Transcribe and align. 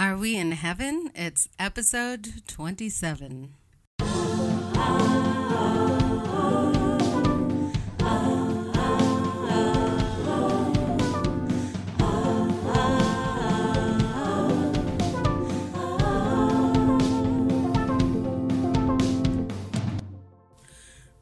Are 0.00 0.16
we 0.16 0.36
in 0.36 0.52
heaven? 0.52 1.10
It's 1.12 1.48
episode 1.58 2.46
27. 2.46 3.54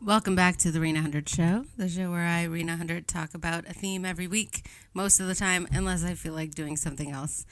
Welcome 0.02 0.36
back 0.36 0.58
to 0.58 0.70
the 0.70 0.80
Rena 0.80 0.98
100 0.98 1.30
Show, 1.30 1.64
the 1.78 1.88
show 1.88 2.10
where 2.10 2.26
I, 2.26 2.44
Rena 2.44 2.72
100, 2.72 3.08
talk 3.08 3.32
about 3.32 3.66
a 3.66 3.72
theme 3.72 4.04
every 4.04 4.26
week, 4.26 4.68
most 4.92 5.18
of 5.18 5.28
the 5.28 5.34
time, 5.34 5.66
unless 5.72 6.04
I 6.04 6.12
feel 6.12 6.34
like 6.34 6.54
doing 6.54 6.76
something 6.76 7.10
else, 7.10 7.46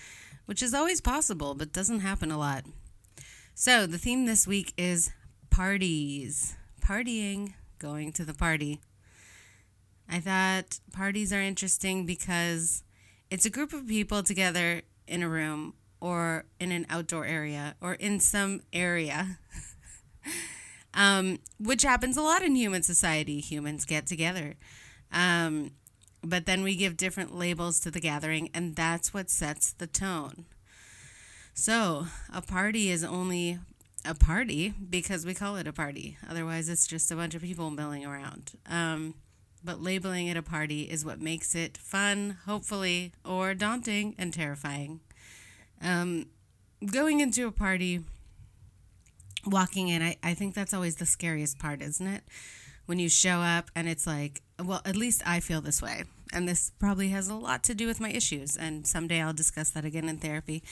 which 0.46 0.62
is 0.62 0.74
always 0.74 1.00
possible, 1.00 1.54
but 1.54 1.72
doesn't 1.72 2.00
happen 2.00 2.30
a 2.30 2.38
lot. 2.38 2.64
So, 3.54 3.86
the 3.86 3.98
theme 3.98 4.26
this 4.26 4.46
week 4.46 4.72
is 4.76 5.10
parties. 5.50 6.56
Partying, 6.80 7.54
going 7.78 8.12
to 8.12 8.24
the 8.24 8.34
party. 8.34 8.80
I 10.08 10.20
thought 10.20 10.80
parties 10.92 11.32
are 11.32 11.40
interesting 11.40 12.04
because 12.04 12.82
it's 13.30 13.46
a 13.46 13.50
group 13.50 13.72
of 13.72 13.86
people 13.86 14.22
together 14.22 14.82
in 15.06 15.22
a 15.22 15.28
room 15.28 15.74
or 16.00 16.44
in 16.60 16.72
an 16.72 16.86
outdoor 16.90 17.24
area 17.24 17.76
or 17.80 17.94
in 17.94 18.20
some 18.20 18.62
area. 18.72 19.38
um, 20.94 21.38
which 21.58 21.82
happens 21.82 22.16
a 22.16 22.22
lot 22.22 22.42
in 22.42 22.54
human 22.54 22.82
society. 22.82 23.40
Humans 23.40 23.84
get 23.84 24.06
together. 24.06 24.54
Um, 25.12 25.72
but 26.24 26.46
then 26.46 26.62
we 26.62 26.76
give 26.76 26.96
different 26.96 27.34
labels 27.34 27.80
to 27.80 27.90
the 27.90 28.00
gathering, 28.00 28.50
and 28.54 28.74
that's 28.76 29.12
what 29.12 29.30
sets 29.30 29.72
the 29.72 29.86
tone. 29.86 30.46
So, 31.52 32.06
a 32.32 32.42
party 32.42 32.90
is 32.90 33.04
only 33.04 33.58
a 34.04 34.14
party 34.14 34.74
because 34.90 35.24
we 35.24 35.34
call 35.34 35.56
it 35.56 35.66
a 35.66 35.72
party. 35.72 36.16
Otherwise, 36.28 36.68
it's 36.68 36.86
just 36.86 37.10
a 37.10 37.16
bunch 37.16 37.34
of 37.34 37.42
people 37.42 37.70
milling 37.70 38.04
around. 38.04 38.52
Um, 38.66 39.14
but 39.62 39.80
labeling 39.80 40.26
it 40.26 40.36
a 40.36 40.42
party 40.42 40.82
is 40.82 41.04
what 41.04 41.20
makes 41.20 41.54
it 41.54 41.78
fun, 41.78 42.38
hopefully, 42.44 43.12
or 43.24 43.54
daunting 43.54 44.14
and 44.18 44.32
terrifying. 44.32 45.00
Um, 45.80 46.26
going 46.92 47.20
into 47.20 47.46
a 47.46 47.52
party 47.52 48.00
walking 49.46 49.88
in, 49.88 50.02
I, 50.02 50.16
I 50.22 50.34
think 50.34 50.54
that's 50.54 50.74
always 50.74 50.96
the 50.96 51.06
scariest 51.06 51.58
part, 51.58 51.80
isn't 51.80 52.06
it? 52.06 52.24
When 52.86 52.98
you 52.98 53.08
show 53.08 53.38
up 53.38 53.70
and 53.74 53.88
it's 53.88 54.06
like, 54.06 54.42
well, 54.62 54.82
at 54.84 54.96
least 54.96 55.22
I 55.24 55.40
feel 55.40 55.62
this 55.62 55.80
way. 55.80 56.04
And 56.32 56.48
this 56.48 56.72
probably 56.78 57.08
has 57.10 57.28
a 57.28 57.34
lot 57.34 57.62
to 57.64 57.74
do 57.74 57.86
with 57.86 58.00
my 58.00 58.10
issues. 58.10 58.56
And 58.56 58.86
someday 58.86 59.20
I'll 59.20 59.32
discuss 59.32 59.70
that 59.70 59.84
again 59.84 60.08
in 60.08 60.18
therapy. 60.18 60.62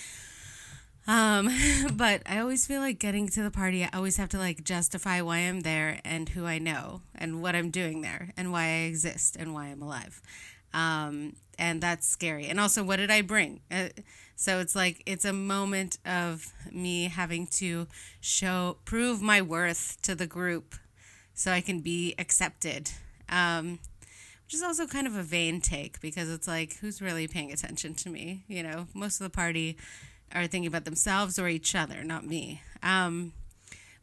Um, 1.07 1.51
but 1.95 2.23
I 2.27 2.39
always 2.39 2.67
feel 2.67 2.81
like 2.81 2.99
getting 2.99 3.29
to 3.29 3.43
the 3.43 3.51
party, 3.51 3.85
I 3.85 3.91
always 3.95 4.17
have 4.17 4.29
to 4.31 4.39
like 4.39 4.65
justify 4.65 5.21
why 5.21 5.39
I'm 5.39 5.61
there 5.61 6.01
and 6.05 6.29
who 6.29 6.47
I 6.47 6.59
know 6.59 7.03
and 7.15 7.43
what 7.43 7.55
I'm 7.55 7.71
doing 7.71 8.01
there 8.03 8.33
and 8.37 8.53
why 8.53 8.65
I 8.65 8.87
exist 8.89 9.37
and 9.37 9.53
why 9.55 9.67
I'm 9.67 9.83
alive. 9.83 10.21
Um, 10.75 11.37
and 11.59 11.81
that's 11.81 12.09
scary. 12.09 12.47
And 12.47 12.59
also, 12.59 12.83
what 12.83 12.97
did 12.97 13.11
I 13.11 13.21
bring? 13.21 13.61
Uh, 13.71 13.89
so 14.37 14.59
it's 14.59 14.75
like 14.75 15.03
it's 15.07 15.25
a 15.25 15.33
moment 15.33 15.99
of 16.07 16.53
me 16.71 17.05
having 17.05 17.47
to 17.59 17.87
show, 18.21 18.79
prove 18.85 19.21
my 19.21 19.43
worth 19.43 20.01
to 20.03 20.15
the 20.15 20.27
group 20.27 20.75
so 21.35 21.53
I 21.53 21.61
can 21.61 21.81
be 21.81 22.15
accepted. 22.19 22.91
Um, 23.29 23.79
which 24.53 24.59
is 24.59 24.63
also 24.65 24.87
kind 24.87 25.07
of 25.07 25.17
a 25.17 25.23
vain 25.23 25.63
take 25.63 25.99
because 26.03 26.29
it's 26.29 26.47
like, 26.47 26.77
who's 26.77 27.01
really 27.01 27.27
paying 27.27 27.51
attention 27.51 27.95
to 27.95 28.11
me? 28.11 28.45
You 28.49 28.63
know, 28.63 28.87
most 28.93 29.19
of 29.19 29.25
the 29.25 29.35
party 29.35 29.79
are 30.35 30.47
thinking 30.47 30.67
about 30.67 30.85
themselves 30.85 31.39
or 31.39 31.49
each 31.49 31.75
other, 31.75 32.05
not 32.05 32.27
me. 32.27 32.61
Um, 32.83 33.33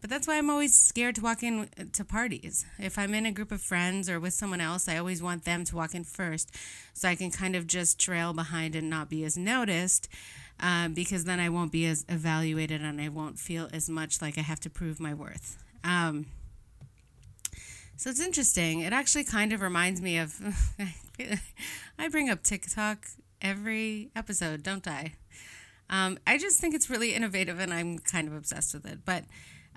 but 0.02 0.10
that's 0.10 0.28
why 0.28 0.40
I'm 0.40 0.50
always 0.50 0.74
scared 0.74 1.14
to 1.16 1.22
walk 1.22 1.44
in 1.44 1.70
to 1.94 2.04
parties. 2.04 2.66
If 2.80 2.98
I'm 2.98 3.14
in 3.14 3.28
a 3.28 3.32
group 3.32 3.52
of 3.52 3.62
friends 3.62 4.10
or 4.10 4.20
with 4.20 4.34
someone 4.34 4.60
else, 4.60 4.90
I 4.90 4.98
always 4.98 5.22
want 5.22 5.46
them 5.46 5.66
to 5.66 5.76
walk 5.76 5.94
in 5.94 6.04
first 6.04 6.50
so 6.96 7.08
I 7.08 7.14
can 7.14 7.30
kind 7.30 7.56
of 7.56 7.68
just 7.68 8.00
trail 8.00 8.34
behind 8.34 8.76
and 8.76 8.90
not 8.90 9.08
be 9.08 9.24
as 9.26 9.38
noticed 9.38 10.10
um, 10.60 10.96
because 10.96 11.26
then 11.26 11.40
I 11.40 11.50
won't 11.50 11.72
be 11.72 11.86
as 11.86 12.06
evaluated 12.10 12.82
and 12.82 13.00
I 13.00 13.10
won't 13.10 13.38
feel 13.38 13.70
as 13.72 13.88
much 13.88 14.20
like 14.20 14.40
I 14.40 14.42
have 14.42 14.62
to 14.62 14.70
prove 14.72 15.00
my 15.00 15.14
worth. 15.14 15.60
Um, 15.84 16.26
so 18.00 18.10
it's 18.10 18.22
interesting. 18.22 18.80
It 18.80 18.94
actually 18.94 19.26
kind 19.26 19.52
of 19.52 19.60
reminds 19.60 20.02
me 20.02 20.20
of. 20.20 20.34
I 22.00 22.08
bring 22.08 22.30
up 22.30 22.44
TikTok 22.44 23.06
every 23.42 24.10
episode, 24.16 24.64
don't 24.64 24.88
I? 24.88 25.16
Um, 25.90 26.18
I 26.26 26.38
just 26.38 26.62
think 26.62 26.74
it's 26.74 26.90
really 26.90 27.14
innovative 27.14 27.60
and 27.60 27.74
I'm 27.74 28.00
kind 28.00 28.30
of 28.30 28.34
obsessed 28.34 28.74
with 28.74 28.86
it. 28.86 29.00
But 29.04 29.26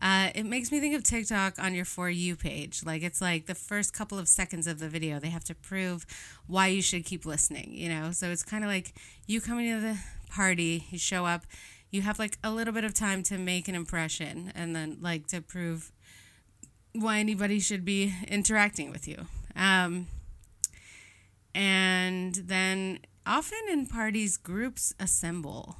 uh, 0.00 0.28
it 0.36 0.46
makes 0.46 0.70
me 0.70 0.78
think 0.78 0.94
of 0.94 1.02
TikTok 1.02 1.58
on 1.58 1.74
your 1.74 1.84
For 1.84 2.08
You 2.08 2.36
page. 2.36 2.82
Like, 2.86 3.02
it's 3.02 3.20
like 3.20 3.46
the 3.46 3.56
first 3.56 3.92
couple 3.92 4.20
of 4.20 4.28
seconds 4.28 4.68
of 4.68 4.78
the 4.78 4.88
video, 4.88 5.18
they 5.18 5.30
have 5.30 5.42
to 5.46 5.54
prove 5.56 6.06
why 6.46 6.68
you 6.68 6.80
should 6.80 7.04
keep 7.04 7.26
listening, 7.26 7.72
you 7.72 7.88
know? 7.88 8.12
So 8.12 8.30
it's 8.30 8.44
kind 8.44 8.62
of 8.62 8.70
like 8.70 8.94
you 9.26 9.40
coming 9.40 9.68
to 9.74 9.80
the 9.80 9.98
party, 10.30 10.86
you 10.92 10.98
show 10.98 11.26
up, 11.26 11.42
you 11.90 12.02
have 12.02 12.20
like 12.20 12.38
a 12.44 12.52
little 12.52 12.72
bit 12.72 12.84
of 12.84 12.94
time 12.94 13.24
to 13.24 13.36
make 13.36 13.66
an 13.66 13.74
impression 13.74 14.52
and 14.54 14.76
then 14.76 14.98
like 15.00 15.26
to 15.26 15.40
prove 15.40 15.90
why 16.94 17.18
anybody 17.18 17.58
should 17.58 17.84
be 17.84 18.14
interacting 18.28 18.90
with 18.90 19.08
you. 19.08 19.26
Um, 19.56 20.08
and 21.54 22.34
then 22.34 23.00
often 23.26 23.58
in 23.70 23.86
parties, 23.86 24.36
groups 24.36 24.94
assemble 24.98 25.76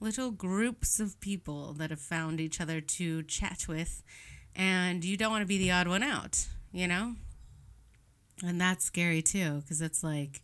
little 0.00 0.30
groups 0.30 0.98
of 0.98 1.20
people 1.20 1.74
that 1.74 1.90
have 1.90 2.00
found 2.00 2.40
each 2.40 2.60
other 2.60 2.80
to 2.80 3.22
chat 3.24 3.66
with, 3.68 4.02
and 4.56 5.04
you 5.04 5.16
don't 5.16 5.30
want 5.30 5.42
to 5.42 5.46
be 5.46 5.58
the 5.58 5.70
odd 5.70 5.86
one 5.86 6.02
out, 6.02 6.46
you 6.72 6.88
know? 6.88 7.14
And 8.42 8.58
that's 8.60 8.84
scary 8.84 9.20
too, 9.20 9.60
because 9.60 9.82
it's 9.82 10.02
like, 10.02 10.42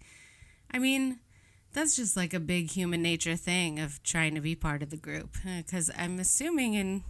I 0.70 0.78
mean, 0.78 1.20
that's 1.72 1.97
just 1.97 2.16
like 2.16 2.34
a 2.34 2.41
big 2.41 2.70
human 2.70 3.03
nature 3.03 3.37
thing 3.37 3.81
of 3.81 4.03
trying 4.03 4.34
to 4.34 4.41
be 4.41 4.54
part 4.54 4.82
of 4.82 4.91
the 4.91 4.97
group. 4.97 5.37
Because 5.44 5.91
I'm 5.97 6.19
assuming 6.19 6.75
in 6.75 7.04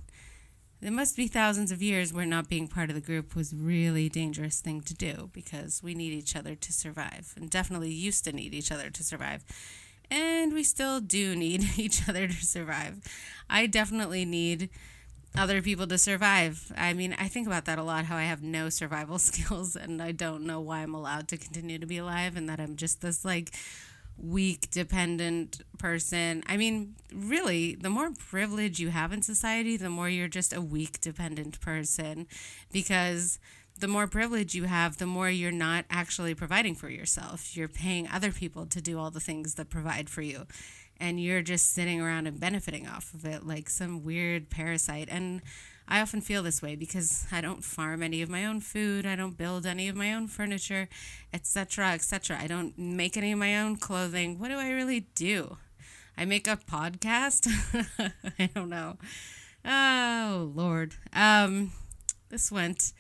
it 0.83 0.93
must 0.93 1.17
be 1.17 1.27
thousands 1.27 1.73
of 1.73 1.83
years 1.83 2.13
where 2.13 2.27
not 2.27 2.49
being 2.49 2.69
part 2.69 2.91
of 2.91 2.95
the 2.95 3.01
group 3.01 3.35
was 3.35 3.55
really 3.55 4.09
dangerous 4.09 4.61
thing 4.61 4.81
to 4.83 4.95
do 4.95 5.31
because 5.33 5.83
we 5.83 5.95
need 5.95 6.13
each 6.13 6.37
other 6.37 6.55
to 6.55 6.73
survive 6.73 7.33
and 7.37 7.51
definitely 7.51 7.91
used 7.91 8.25
to 8.25 8.33
need 8.33 8.55
each 8.55 8.71
other 8.71 8.91
to 8.91 9.03
survive 9.03 9.45
and 10.11 10.53
we 10.53 10.63
still 10.63 11.01
do 11.01 11.35
need 11.35 11.65
each 11.77 12.09
other 12.09 12.27
to 12.27 12.45
survive. 12.47 13.01
I 13.49 13.67
definitely 13.67 14.25
need 14.25 14.71
other 15.37 15.61
people 15.61 15.87
to 15.87 15.99
survive. 15.99 16.73
I 16.77 16.95
mean, 16.95 17.15
I 17.19 17.29
think 17.29 17.47
about 17.47 17.67
that 17.67 17.79
a 17.79 17.83
lot 17.83 18.07
how 18.07 18.17
I 18.17 18.23
have 18.23 18.43
no 18.43 18.69
survival 18.69 19.19
skills 19.19 19.77
and 19.77 20.01
I 20.01 20.13
don't 20.13 20.47
know 20.47 20.61
why 20.61 20.81
I'm 20.81 20.95
allowed 20.95 21.29
to 21.29 21.37
continue 21.37 21.79
to 21.79 21.87
be 21.87 21.99
alive 21.99 22.37
and 22.37 22.49
that 22.49 22.61
I'm 22.61 22.77
just 22.77 23.01
this 23.01 23.25
like 23.25 23.55
weak 24.19 24.71
dependent 24.71 25.60
person. 25.78 26.43
I 26.47 26.56
mean, 26.56 26.94
really, 27.12 27.75
the 27.75 27.91
more 27.91 28.10
privilege 28.10 28.81
you 28.81 28.88
have 28.88 29.12
in 29.12 29.22
society, 29.22 29.77
the 29.77 29.91
more 29.91 30.09
you're 30.09 30.28
just 30.28 30.54
a 30.54 30.60
weak 30.60 31.00
dependent 31.00 31.60
person 31.60 32.27
because 32.72 33.38
the 33.78 33.88
more 33.88 34.06
privilege 34.06 34.54
you 34.54 34.65
have, 34.65 34.97
the 34.97 35.06
more 35.06 35.28
you're 35.28 35.53
not 35.53 35.84
actually 35.91 36.34
providing 36.34 36.75
for 36.75 36.88
yourself. 36.88 37.56
You're 37.56 37.69
paying 37.69 38.09
other 38.09 38.32
people 38.32 38.66
to 38.66 38.81
do 38.81 38.99
all 38.99 39.10
the 39.10 39.21
things 39.21 39.54
that 39.54 39.69
provide 39.69 40.09
for 40.09 40.22
you. 40.22 40.47
And 40.98 41.21
you're 41.21 41.43
just 41.43 41.75
sitting 41.75 42.00
around 42.00 42.27
and 42.27 42.41
benefiting 42.41 42.88
off 42.88 43.12
of 43.12 43.27
it 43.27 43.47
like 43.47 43.69
some 43.69 44.03
weird 44.03 44.48
parasite. 44.48 45.09
And 45.10 45.43
I 45.89 46.01
often 46.01 46.21
feel 46.21 46.43
this 46.43 46.61
way 46.61 46.75
because 46.75 47.27
I 47.31 47.41
don't 47.41 47.65
farm 47.65 48.03
any 48.03 48.21
of 48.23 48.29
my 48.29 48.45
own 48.45 48.61
food, 48.61 49.07
I 49.07 49.15
don't 49.17 49.37
build 49.37 49.67
any 49.67 49.89
of 49.89 49.97
my 49.97 50.13
own 50.13 50.27
furniture, 50.27 50.89
etc., 51.33 51.93
etc. 51.93 52.39
I 52.41 52.47
don't 52.47 52.77
make 52.77 53.17
any 53.17 53.33
of 53.33 53.39
my 53.39 53.59
own 53.59 53.77
clothing. 53.77 54.39
What 54.39 54.49
do 54.49 54.57
I 54.57 54.71
really 54.71 55.01
do? 55.15 55.59
I 56.19 56.25
make 56.25 56.49
a 56.49 56.57
podcast? 56.57 57.47
I 58.39 58.51
don't 58.55 58.71
know. 58.71 58.97
Oh, 59.65 60.51
Lord. 60.55 60.95
Um, 61.13 61.72
this 62.31 62.51
went 62.51 62.93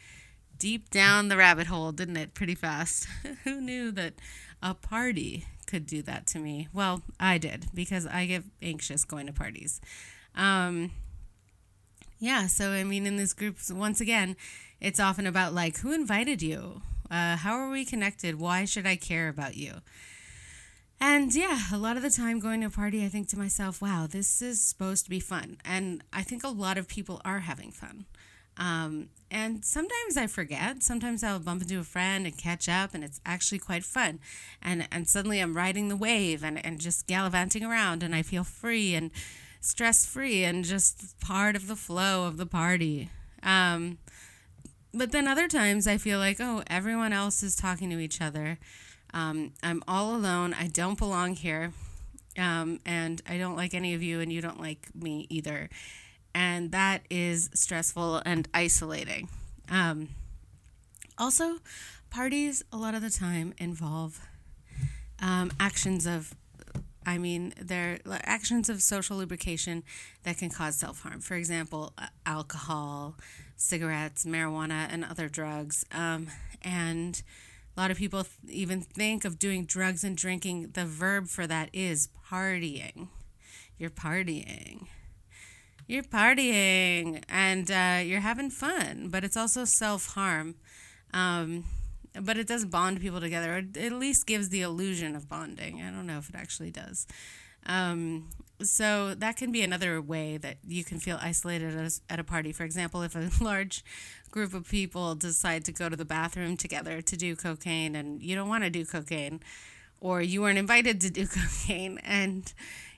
deep 0.58 0.90
down 0.90 1.28
the 1.28 1.36
rabbit 1.36 1.66
hole, 1.66 1.92
didn't 1.92 2.16
it? 2.16 2.34
Pretty 2.34 2.54
fast. 2.54 3.06
Who 3.44 3.60
knew 3.60 3.90
that 3.92 4.14
a 4.62 4.74
party 4.74 5.46
could 5.66 5.86
do 5.86 6.02
that 6.02 6.26
to 6.28 6.38
me? 6.38 6.68
Well, 6.72 7.02
I 7.18 7.38
did 7.38 7.66
because 7.74 8.06
I 8.06 8.26
get 8.26 8.44
anxious 8.62 9.04
going 9.04 9.26
to 9.26 9.32
parties. 9.32 9.80
Um, 10.34 10.90
yeah, 12.18 12.46
so 12.46 12.70
I 12.70 12.84
mean, 12.84 13.06
in 13.06 13.16
this 13.16 13.32
group, 13.32 13.56
once 13.70 14.00
again, 14.00 14.36
it's 14.80 15.00
often 15.00 15.26
about 15.26 15.54
like, 15.54 15.78
who 15.78 15.92
invited 15.92 16.42
you? 16.42 16.82
Uh, 17.10 17.36
how 17.36 17.54
are 17.54 17.70
we 17.70 17.84
connected? 17.84 18.40
Why 18.40 18.64
should 18.64 18.86
I 18.86 18.96
care 18.96 19.28
about 19.28 19.56
you? 19.56 19.74
And 21.00 21.34
yeah, 21.34 21.58
a 21.72 21.78
lot 21.78 21.96
of 21.96 22.02
the 22.02 22.10
time 22.10 22.40
going 22.40 22.62
to 22.62 22.68
a 22.68 22.70
party, 22.70 23.04
I 23.04 23.08
think 23.08 23.28
to 23.28 23.38
myself, 23.38 23.82
wow, 23.82 24.06
this 24.10 24.40
is 24.40 24.60
supposed 24.60 25.04
to 25.04 25.10
be 25.10 25.20
fun. 25.20 25.58
And 25.64 26.02
I 26.12 26.22
think 26.22 26.42
a 26.42 26.48
lot 26.48 26.78
of 26.78 26.88
people 26.88 27.20
are 27.24 27.40
having 27.40 27.70
fun. 27.70 28.06
Um, 28.56 29.10
and 29.30 29.64
sometimes 29.64 30.16
I 30.16 30.26
forget. 30.26 30.82
Sometimes 30.82 31.22
I'll 31.22 31.38
bump 31.38 31.62
into 31.62 31.78
a 31.78 31.84
friend 31.84 32.26
and 32.26 32.36
catch 32.36 32.68
up, 32.68 32.94
and 32.94 33.04
it's 33.04 33.20
actually 33.26 33.58
quite 33.58 33.84
fun. 33.84 34.20
And 34.62 34.88
and 34.90 35.08
suddenly 35.08 35.40
I'm 35.40 35.56
riding 35.56 35.88
the 35.88 35.96
wave 35.96 36.42
and, 36.42 36.64
and 36.64 36.80
just 36.80 37.06
gallivanting 37.06 37.64
around, 37.64 38.02
and 38.02 38.14
I 38.14 38.22
feel 38.22 38.44
free 38.44 38.94
and 38.94 39.10
stress 39.60 40.06
free 40.06 40.44
and 40.44 40.64
just 40.64 41.18
part 41.20 41.56
of 41.56 41.66
the 41.66 41.76
flow 41.76 42.26
of 42.26 42.36
the 42.36 42.46
party. 42.46 43.10
Um, 43.42 43.98
but 44.92 45.12
then 45.12 45.28
other 45.28 45.48
times 45.48 45.86
I 45.86 45.98
feel 45.98 46.18
like, 46.18 46.38
oh, 46.40 46.62
everyone 46.68 47.12
else 47.12 47.42
is 47.42 47.56
talking 47.56 47.90
to 47.90 47.98
each 47.98 48.20
other. 48.20 48.58
Um, 49.12 49.52
I'm 49.62 49.82
all 49.86 50.14
alone. 50.14 50.54
I 50.54 50.68
don't 50.68 50.98
belong 50.98 51.34
here. 51.34 51.72
Um, 52.38 52.80
and 52.84 53.22
I 53.26 53.38
don't 53.38 53.56
like 53.56 53.72
any 53.72 53.94
of 53.94 54.02
you, 54.02 54.20
and 54.20 54.30
you 54.30 54.42
don't 54.42 54.60
like 54.60 54.94
me 54.94 55.26
either 55.30 55.70
and 56.36 56.70
that 56.70 57.00
is 57.08 57.48
stressful 57.54 58.20
and 58.26 58.46
isolating. 58.52 59.26
Um, 59.70 60.10
also, 61.16 61.60
parties 62.10 62.62
a 62.70 62.76
lot 62.76 62.94
of 62.94 63.00
the 63.00 63.08
time 63.08 63.54
involve 63.56 64.20
um, 65.18 65.50
actions 65.58 66.04
of, 66.04 66.34
I 67.06 67.18
mean, 67.18 67.54
there 67.60 68.00
are 68.04 68.20
actions 68.24 68.68
of 68.68 68.82
social 68.82 69.16
lubrication 69.16 69.84
that 70.24 70.38
can 70.38 70.50
cause 70.50 70.76
self 70.76 71.02
harm. 71.02 71.20
For 71.20 71.34
example, 71.34 71.94
alcohol, 72.26 73.16
cigarettes, 73.56 74.26
marijuana, 74.26 74.88
and 74.90 75.04
other 75.04 75.28
drugs. 75.28 75.84
Um, 75.92 76.26
and 76.62 77.22
a 77.76 77.80
lot 77.80 77.90
of 77.90 77.96
people 77.96 78.24
th- 78.24 78.52
even 78.52 78.80
think 78.80 79.24
of 79.24 79.38
doing 79.38 79.64
drugs 79.64 80.02
and 80.02 80.16
drinking. 80.16 80.72
The 80.74 80.84
verb 80.84 81.28
for 81.28 81.46
that 81.46 81.70
is 81.72 82.08
partying. 82.28 83.08
You're 83.78 83.90
partying 83.90 84.88
you're 85.86 86.02
partying 86.02 87.22
and 87.28 87.70
uh, 87.70 88.00
you're 88.04 88.20
having 88.20 88.50
fun, 88.50 89.08
but 89.08 89.24
it's 89.24 89.36
also 89.36 89.64
self 89.64 90.14
harm. 90.14 90.56
Um, 91.14 91.64
but 92.20 92.38
it 92.38 92.46
does 92.46 92.64
bond 92.64 93.00
people 93.00 93.20
together. 93.20 93.56
It 93.56 93.76
at 93.76 93.92
least 93.92 94.26
gives 94.26 94.48
the 94.48 94.62
illusion 94.62 95.16
of 95.16 95.28
bonding. 95.28 95.82
I 95.82 95.90
don't 95.90 96.06
know 96.06 96.18
if 96.18 96.28
it 96.28 96.34
actually 96.34 96.70
does. 96.70 97.06
Um, 97.66 98.28
so 98.62 99.14
that 99.14 99.36
can 99.36 99.52
be 99.52 99.62
another 99.62 100.00
way 100.00 100.36
that 100.38 100.58
you 100.66 100.84
can 100.84 100.98
feel 100.98 101.18
isolated 101.20 101.76
at 101.76 101.86
a, 101.86 102.12
at 102.12 102.20
a 102.20 102.24
party. 102.24 102.52
For 102.52 102.64
example, 102.64 103.02
if 103.02 103.14
a 103.14 103.30
large 103.44 103.84
group 104.30 104.54
of 104.54 104.68
people 104.68 105.14
decide 105.14 105.64
to 105.64 105.72
go 105.72 105.88
to 105.88 105.96
the 105.96 106.04
bathroom 106.04 106.56
together 106.56 107.02
to 107.02 107.16
do 107.16 107.36
cocaine 107.36 107.94
and 107.94 108.22
you 108.22 108.34
don't 108.34 108.48
want 108.48 108.64
to 108.64 108.70
do 108.70 108.84
cocaine, 108.84 109.40
or 110.00 110.22
you 110.22 110.42
weren't 110.42 110.58
invited 110.58 111.00
to 111.00 111.10
do 111.10 111.26
cocaine 111.26 111.98
and 111.98 112.52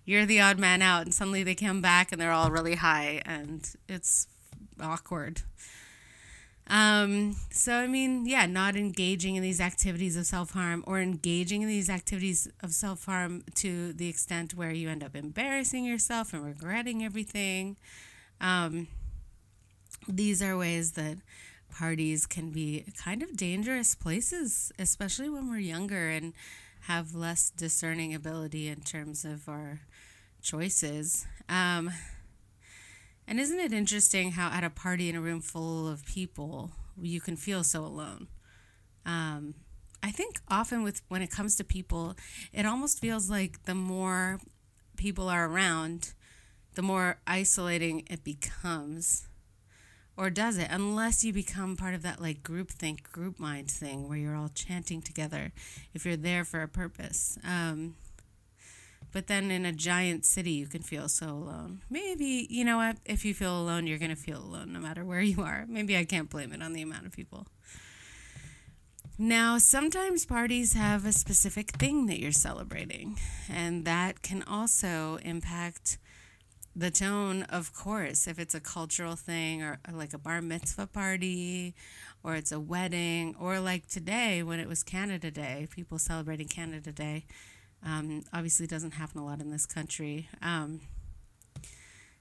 you're 0.04 0.26
the 0.26 0.40
odd 0.40 0.58
man 0.58 0.80
out 0.80 1.02
and 1.02 1.14
suddenly 1.14 1.42
they 1.42 1.54
come 1.54 1.80
back 1.80 2.12
and 2.12 2.20
they're 2.20 2.32
all 2.32 2.50
really 2.50 2.76
high 2.76 3.22
and 3.26 3.74
it's 3.88 4.26
awkward 4.80 5.42
um, 6.68 7.36
so 7.50 7.74
i 7.74 7.86
mean 7.86 8.26
yeah 8.26 8.46
not 8.46 8.76
engaging 8.76 9.36
in 9.36 9.42
these 9.42 9.60
activities 9.60 10.16
of 10.16 10.26
self-harm 10.26 10.84
or 10.86 11.00
engaging 11.00 11.62
in 11.62 11.68
these 11.68 11.90
activities 11.90 12.48
of 12.62 12.72
self-harm 12.72 13.42
to 13.54 13.92
the 13.92 14.08
extent 14.08 14.54
where 14.54 14.72
you 14.72 14.88
end 14.88 15.02
up 15.02 15.16
embarrassing 15.16 15.84
yourself 15.84 16.32
and 16.32 16.44
regretting 16.44 17.04
everything 17.04 17.76
um, 18.40 18.86
these 20.06 20.42
are 20.42 20.56
ways 20.56 20.92
that 20.92 21.18
parties 21.74 22.26
can 22.26 22.50
be 22.50 22.84
kind 23.02 23.22
of 23.22 23.36
dangerous 23.36 23.94
places 23.94 24.72
especially 24.78 25.28
when 25.28 25.50
we're 25.50 25.58
younger 25.58 26.08
and 26.08 26.32
have 26.82 27.14
less 27.14 27.50
discerning 27.50 28.14
ability 28.14 28.68
in 28.68 28.80
terms 28.80 29.24
of 29.24 29.48
our 29.48 29.80
choices. 30.42 31.26
Um, 31.48 31.90
and 33.28 33.38
isn't 33.38 33.60
it 33.60 33.72
interesting 33.72 34.32
how 34.32 34.48
at 34.50 34.64
a 34.64 34.70
party 34.70 35.08
in 35.08 35.14
a 35.14 35.20
room 35.20 35.40
full 35.40 35.86
of 35.86 36.04
people, 36.06 36.72
you 37.00 37.20
can 37.20 37.36
feel 37.36 37.62
so 37.62 37.84
alone? 37.84 38.26
Um, 39.04 39.54
I 40.02 40.10
think 40.10 40.40
often 40.48 40.82
with 40.82 41.02
when 41.08 41.22
it 41.22 41.30
comes 41.30 41.54
to 41.56 41.64
people, 41.64 42.16
it 42.52 42.64
almost 42.64 43.00
feels 43.00 43.28
like 43.28 43.64
the 43.64 43.74
more 43.74 44.40
people 44.96 45.28
are 45.28 45.46
around, 45.46 46.14
the 46.74 46.82
more 46.82 47.18
isolating 47.26 48.04
it 48.08 48.24
becomes. 48.24 49.28
Or 50.16 50.30
does 50.30 50.56
it? 50.56 50.68
Unless 50.70 51.22
you 51.22 51.32
become 51.32 51.76
part 51.76 51.94
of 51.94 52.02
that 52.02 52.20
like 52.20 52.42
group 52.42 52.70
think, 52.70 53.12
group 53.12 53.38
mind 53.38 53.70
thing 53.70 54.08
where 54.08 54.18
you're 54.18 54.34
all 54.34 54.50
chanting 54.52 55.00
together 55.02 55.52
if 55.94 56.04
you're 56.04 56.16
there 56.16 56.44
for 56.44 56.62
a 56.62 56.68
purpose. 56.68 57.38
Um, 57.44 57.94
but 59.12 59.26
then 59.26 59.50
in 59.50 59.64
a 59.64 59.72
giant 59.72 60.24
city, 60.24 60.52
you 60.52 60.66
can 60.66 60.82
feel 60.82 61.08
so 61.08 61.26
alone. 61.26 61.82
Maybe, 61.90 62.46
you 62.50 62.64
know 62.64 62.76
what? 62.76 62.98
If 63.04 63.24
you 63.24 63.34
feel 63.34 63.58
alone, 63.58 63.86
you're 63.86 63.98
going 63.98 64.10
to 64.10 64.16
feel 64.16 64.38
alone 64.38 64.72
no 64.72 64.80
matter 64.80 65.04
where 65.04 65.20
you 65.20 65.42
are. 65.42 65.64
Maybe 65.68 65.96
I 65.96 66.04
can't 66.04 66.30
blame 66.30 66.52
it 66.52 66.62
on 66.62 66.72
the 66.72 66.82
amount 66.82 67.06
of 67.06 67.12
people. 67.12 67.46
Now, 69.20 69.58
sometimes 69.58 70.24
parties 70.24 70.74
have 70.74 71.04
a 71.04 71.12
specific 71.12 71.72
thing 71.72 72.06
that 72.06 72.20
you're 72.20 72.30
celebrating, 72.30 73.18
and 73.48 73.84
that 73.84 74.22
can 74.22 74.44
also 74.44 75.18
impact 75.22 75.98
the 76.78 76.92
tone, 76.92 77.42
of 77.44 77.74
course, 77.74 78.28
if 78.28 78.38
it's 78.38 78.54
a 78.54 78.60
cultural 78.60 79.16
thing 79.16 79.60
or, 79.64 79.80
or, 79.88 79.94
like 79.94 80.14
a 80.14 80.18
bar 80.18 80.40
mitzvah 80.40 80.86
party 80.86 81.74
or 82.22 82.36
it's 82.36 82.52
a 82.52 82.60
wedding 82.60 83.34
or 83.40 83.58
like 83.58 83.88
today 83.88 84.44
when 84.44 84.60
it 84.60 84.68
was 84.68 84.84
Canada 84.84 85.32
Day, 85.32 85.66
people 85.74 85.98
celebrating 85.98 86.46
Canada 86.46 86.92
Day. 86.92 87.24
Um, 87.84 88.24
obviously, 88.32 88.66
doesn't 88.66 88.92
happen 88.92 89.20
a 89.20 89.24
lot 89.24 89.40
in 89.40 89.50
this 89.50 89.66
country. 89.66 90.28
Um, 90.42 90.80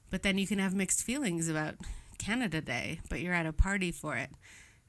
but 0.09 0.23
then 0.23 0.37
you 0.37 0.47
can 0.47 0.59
have 0.59 0.73
mixed 0.73 1.03
feelings 1.03 1.49
about 1.49 1.75
Canada 2.17 2.61
Day, 2.61 3.01
but 3.09 3.19
you're 3.19 3.33
at 3.33 3.45
a 3.45 3.53
party 3.53 3.91
for 3.91 4.15
it. 4.15 4.29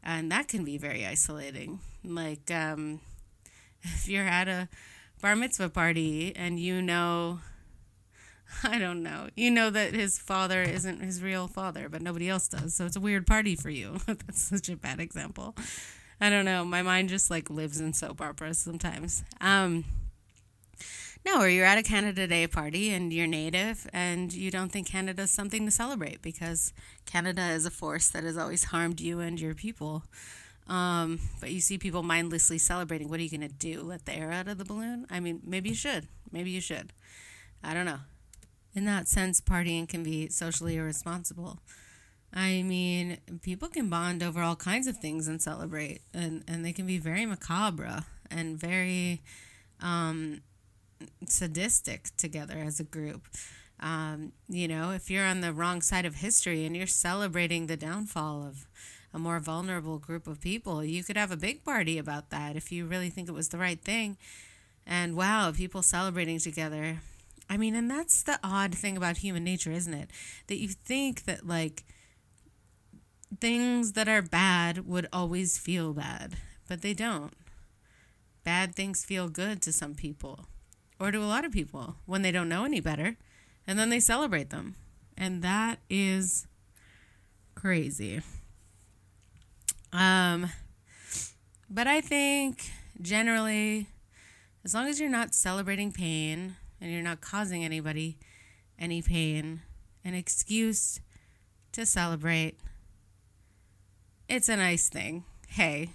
And 0.03 0.31
that 0.31 0.49
can 0.49 0.65
be 0.65 0.79
very 0.79 1.05
isolating. 1.05 1.81
Like, 2.05 2.51
um, 2.51 3.01
if 3.83 4.09
you're 4.09 4.25
at 4.27 4.49
a 4.49 4.69
bar 5.21 5.37
mitzvah 5.37 5.71
party 5.71 6.33
and 6.37 6.61
you 6.61 6.81
know, 6.81 7.41
I 8.63 8.79
don't 8.79 9.03
know, 9.03 9.29
you 9.37 9.51
know 9.51 9.71
that 9.71 9.93
his 9.93 10.19
father 10.19 10.63
isn't 10.63 11.03
his 11.03 11.23
real 11.23 11.49
father, 11.49 11.89
but 11.89 12.03
nobody 12.03 12.29
else 12.29 12.49
does. 12.49 12.75
So 12.75 12.87
it's 12.87 12.97
a 12.97 13.01
weird 13.01 13.27
party 13.27 13.57
for 13.57 13.71
you. 13.71 13.99
That's 14.07 14.43
such 14.43 14.69
a 14.69 14.77
bad 14.77 15.01
example. 15.01 15.55
I 16.21 16.31
don't 16.31 16.45
know. 16.45 16.65
My 16.65 16.83
mind 16.83 17.09
just 17.11 17.31
like 17.31 17.51
lives 17.51 17.81
in 17.81 17.93
soap 17.93 18.21
operas 18.21 18.59
sometimes. 18.59 19.23
Um, 19.41 19.85
no, 21.29 21.43
or 21.43 21.49
you're 21.49 21.67
at 21.67 21.79
a 21.79 21.83
Canada 21.83 22.27
Day 22.27 22.47
party 22.47 22.91
and 22.91 23.13
you're 23.13 23.27
native 23.27 23.87
and 23.93 24.33
you 24.33 24.51
don't 24.51 24.71
think 24.71 24.87
Canada 24.87 25.23
is 25.23 25.31
something 25.31 25.65
to 25.67 25.71
celebrate 25.71 26.23
because 26.23 26.73
Canada 27.07 27.49
is 27.51 27.67
a 27.67 27.71
force 27.71 28.09
that 28.09 28.25
has 28.25 28.39
always 28.39 28.65
harmed 28.65 29.01
you 29.01 29.21
and 29.21 29.41
your 29.41 29.55
people. 29.55 30.05
Um, 30.69 31.21
but 31.41 31.51
you 31.51 31.61
see 31.61 31.79
people 31.79 32.03
mindlessly 32.03 32.59
celebrating. 32.59 33.09
What 33.09 33.21
are 33.21 33.23
you 33.23 33.31
going 33.31 33.49
to 33.49 33.55
do? 33.55 33.83
Let 33.83 34.07
the 34.07 34.15
air 34.15 34.33
out 34.33 34.49
of 34.49 34.59
the 34.59 34.65
balloon? 34.65 35.07
I 35.11 35.21
mean, 35.21 35.41
maybe 35.45 35.71
you 35.71 35.75
should. 35.75 36.09
Maybe 36.31 36.51
you 36.51 36.61
should. 36.61 36.93
I 37.63 37.75
don't 37.75 37.87
know. 37.87 38.01
In 38.75 38.85
that 38.85 39.09
sense, 39.09 39.41
partying 39.41 39.89
can 39.89 40.03
be 40.03 40.29
socially 40.29 40.77
irresponsible. 40.77 41.59
I 42.33 42.63
mean, 42.63 43.19
people 43.43 43.69
can 43.69 43.89
bond 43.89 44.23
over 44.23 44.43
all 44.43 44.57
kinds 44.57 44.87
of 44.87 44.99
things 44.99 45.27
and 45.27 45.41
celebrate, 45.41 46.03
and, 46.13 46.45
and 46.47 46.65
they 46.65 46.73
can 46.73 46.87
be 46.87 46.99
very 46.99 47.25
macabre 47.25 48.05
and 48.31 48.59
very 48.59 49.23
um, 49.81 50.43
sadistic 51.27 52.17
together 52.17 52.59
as 52.59 52.81
a 52.81 52.85
group. 52.85 53.29
Um, 53.81 54.33
you 54.49 54.67
know, 54.67 54.91
if 54.91 55.11
you're 55.11 55.25
on 55.25 55.41
the 55.41 55.53
wrong 55.53 55.83
side 55.83 56.05
of 56.05 56.17
history 56.17 56.65
and 56.65 56.77
you're 56.77 56.87
celebrating 56.87 57.67
the 57.67 57.77
downfall 57.77 58.45
of 58.47 58.67
a 59.15 59.19
more 59.19 59.39
vulnerable 59.39 59.99
group 59.99 60.27
of 60.27 60.41
people, 60.41 60.85
you 60.85 61.05
could 61.05 61.17
have 61.17 61.31
a 61.31 61.37
big 61.37 61.65
party 61.65 61.97
about 61.97 62.31
that 62.31 62.57
if 62.57 62.73
you 62.73 62.87
really 62.87 63.11
think 63.11 63.29
it 63.29 63.35
was 63.35 63.51
the 63.51 63.59
right 63.59 63.81
thing. 63.81 64.17
And 64.87 65.17
wow, 65.17 65.53
people 65.53 65.83
celebrating 65.83 66.39
together. 66.39 66.99
I 67.49 67.57
mean, 67.57 67.75
and 67.75 67.91
that's 67.91 68.23
the 68.23 68.39
odd 68.43 68.75
thing 68.75 68.97
about 68.97 69.19
human 69.19 69.45
nature, 69.45 69.71
isn't 69.71 69.95
it? 69.95 70.11
That 70.49 70.59
you 70.59 70.69
think 70.69 71.25
that, 71.25 71.47
like, 71.47 71.85
things 73.41 73.93
that 73.93 74.09
are 74.09 74.23
bad 74.23 74.87
would 74.87 75.09
always 75.13 75.57
feel 75.57 75.95
bad, 75.95 76.37
but 76.69 76.83
they 76.83 76.95
don't. 76.95 77.35
Bad 78.45 78.75
things 78.75 79.05
feel 79.05 79.29
good 79.29 79.63
to 79.63 79.73
some 79.73 79.95
people 79.95 80.47
or 81.01 81.11
to 81.11 81.19
a 81.19 81.27
lot 81.27 81.45
of 81.45 81.53
people 81.53 81.97
when 82.07 82.23
they 82.23 82.33
don't 82.33 82.49
know 82.49 82.65
any 82.65 82.81
better 82.81 83.17
and 83.67 83.79
then 83.79 83.91
they 83.91 84.01
celebrate 84.01 84.51
them. 84.51 84.75
And 85.17 85.43
that 85.43 85.79
is 85.91 86.47
crazy. 87.55 88.21
Um 89.93 90.51
but 91.71 91.87
I 91.87 92.01
think 92.01 92.71
generally 93.01 93.89
as 94.65 94.75
long 94.75 94.87
as 94.89 95.01
you're 95.01 95.11
not 95.11 95.35
celebrating 95.35 95.93
pain 95.93 96.57
and 96.81 96.93
you're 96.93 97.03
not 97.03 97.21
causing 97.21 97.65
anybody 97.65 98.19
any 98.79 99.03
pain, 99.03 99.63
an 100.05 100.15
excuse 100.15 101.01
to 101.73 101.85
celebrate 101.85 102.59
it's 104.29 104.49
a 104.49 104.57
nice 104.57 104.91
thing. 104.91 105.25
Hey, 105.49 105.91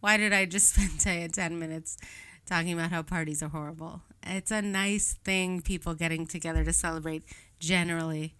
why 0.00 0.16
did 0.16 0.32
I 0.32 0.44
just 0.44 0.74
spend 0.74 1.00
10 1.32 1.58
minutes 1.58 1.96
talking 2.46 2.72
about 2.72 2.90
how 2.90 3.02
parties 3.02 3.42
are 3.42 3.48
horrible? 3.48 4.02
it's 4.26 4.50
a 4.50 4.62
nice 4.62 5.14
thing, 5.24 5.60
people 5.60 5.94
getting 5.94 6.26
together 6.26 6.64
to 6.64 6.72
celebrate 6.72 7.24
generally. 7.58 8.34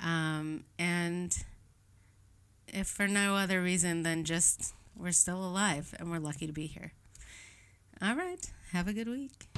Um, 0.00 0.64
and 0.78 1.36
if 2.66 2.86
for 2.86 3.06
no 3.08 3.34
other 3.34 3.60
reason 3.62 4.02
than 4.02 4.24
just 4.24 4.74
we're 4.96 5.12
still 5.12 5.44
alive 5.44 5.94
and 5.98 6.10
we're 6.10 6.18
lucky 6.18 6.46
to 6.46 6.52
be 6.52 6.66
here. 6.66 6.92
All 8.00 8.14
right. 8.14 8.50
Have 8.72 8.88
a 8.88 8.92
good 8.92 9.08
week. 9.08 9.48